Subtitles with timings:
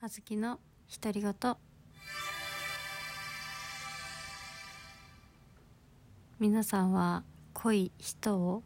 [0.00, 0.60] あずきの
[1.02, 1.34] 独り言。
[6.38, 8.62] 皆さんは濃い人を？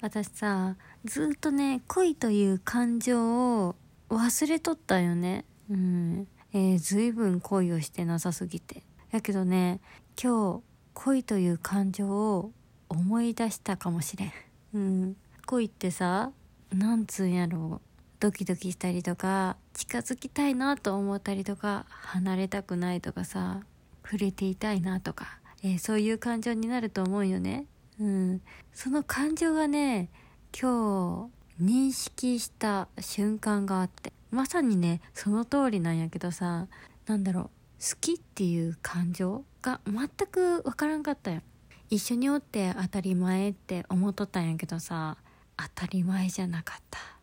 [0.00, 3.76] 私さずっとね恋という感情を
[4.08, 5.44] 忘れとったよね。
[5.70, 6.26] うん。
[6.54, 8.82] えー、随分恋をしてなさすぎて。
[9.10, 9.80] やけどね
[10.20, 10.62] 今日
[10.94, 12.52] 恋という感情を
[12.88, 14.32] 思い出したかもしれん。
[14.72, 15.16] うん。
[15.44, 16.30] 恋ってさ
[16.72, 17.89] なんつうんやろう。
[18.20, 23.62] ドキドキしたりとか近づきたいなと思ったりとか離れたくないとかさ
[24.04, 27.64] 触れていたいなとか、えー、そういう感情になると思うよね。
[27.98, 28.42] うん、
[28.74, 30.10] その感情がね
[30.58, 36.66] 今日認識した瞬間があってまさにねその通りなんやけどさ
[37.06, 41.40] なんだろう好きっていう感情が全くわからんかったよ。
[41.88, 45.16] 一緒におって当たり前って思っとったんやけどさ
[45.56, 47.19] 当たり前じゃなかった。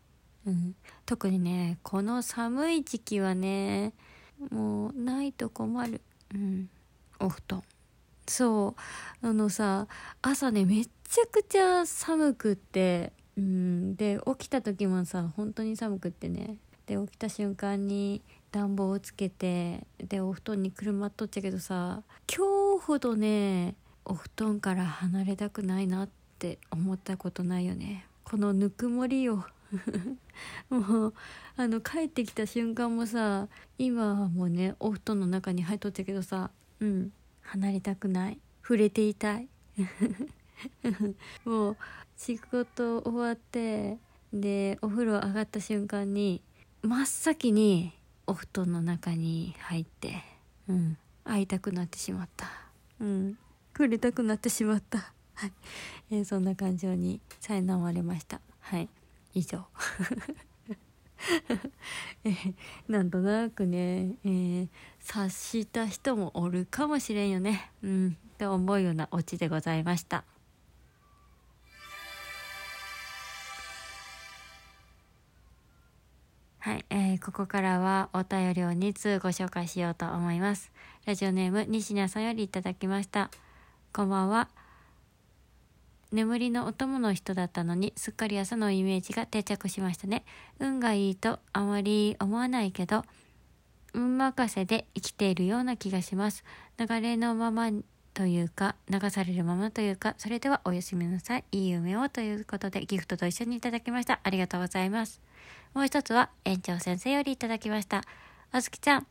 [0.47, 0.75] うん、
[1.05, 3.93] 特にねこの寒い時期はね
[4.49, 6.01] もうないと困る、
[6.33, 6.69] うん、
[7.19, 7.63] お布団。
[8.25, 8.75] そ
[9.21, 9.27] う。
[9.27, 9.87] あのさ
[10.21, 16.57] 朝ねめっちゃくちゃ寒くって、うん、で起きた時もさ本当に寒くってね。
[16.85, 28.05] で起きた瞬間に暖房をつけてでお布団にくるまっとっちゃけどさ今日ほどねお布団から離れたくないなって思ったことないよね。
[28.23, 29.43] このぬくもりを。
[30.69, 31.13] もう
[31.55, 38.39] あの帰ってきた瞬間もさ今はもうねお布団の中に入っとったけどさうん離れたくない。
[38.61, 39.47] 触れていたい。
[41.45, 41.77] もう
[42.17, 43.97] 仕事終わって
[44.33, 46.41] でお風呂上がった瞬間に
[46.81, 47.93] 真っ先に
[48.25, 50.23] お布団の中に入って
[50.67, 52.47] うん会いたくなってしまった。
[52.99, 53.37] うん
[53.73, 55.13] 触れたくなってしまった。
[55.35, 55.53] はい、
[56.09, 58.41] えー、そんな感情に苛まれました。
[58.59, 58.89] はい。
[59.37, 59.65] 以上、
[62.89, 64.67] なんとなくね、えー、
[64.99, 67.71] 察した人もおるかもしれんよね。
[67.83, 70.23] うんと思うようなオチでございました。
[76.59, 80.71] はい、えー、ここからはお便りを2通ご紹介しようと思います。
[81.05, 83.29] ラジオネーム西名さんよりいただきました。
[83.93, 84.49] こんばんは。
[86.11, 90.23] 眠りのお供の人だったのにすっかり朝のイメージが定着しましたね。
[90.59, 93.03] 運がいいとあまり思わないけど
[93.93, 96.43] 運任せで生きているような気がします。
[96.77, 97.71] 流れのまま
[98.13, 101.43] というか流されるままというかそれではおやすみなさい。
[101.51, 104.19] いい夢をということでギフトと一緒にいただきました。
[104.23, 105.21] ありがとうございます。
[105.73, 108.03] もう一つは園長先生よりいただきました。
[108.51, 109.07] あずきちゃん。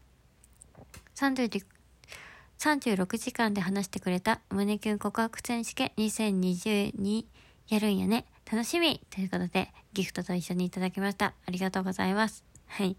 [2.59, 7.27] 36時間で話してくれた胸キュン告白選手権2020に
[7.69, 8.27] やるんやね。
[8.51, 11.35] 楽しみということで、ギフトと一緒にいただきました。
[11.47, 12.45] ありがとうございます。
[12.67, 12.97] はい。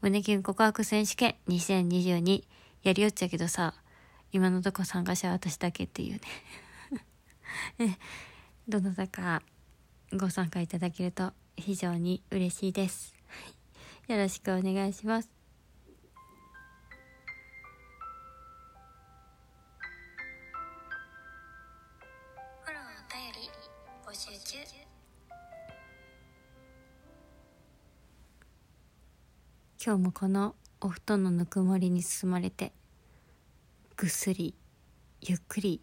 [0.00, 2.44] 胸キュン告白選手権2022
[2.82, 3.74] やりよっちゃけどさ、
[4.30, 6.20] 今のとこ参加者は私だけっていう
[7.78, 7.98] ね、
[8.68, 9.42] どなたか
[10.12, 13.14] ご参加いただけると非常に嬉しいです。
[14.06, 15.37] よろしくお願いします。
[29.84, 32.72] 今日もこのお布団のぬくもりに包まれて
[33.96, 34.56] ぐっすり
[35.20, 35.80] ゆっくり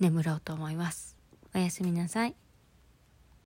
[0.00, 1.16] 眠ろうと思います。
[1.54, 2.34] おやすみなさい。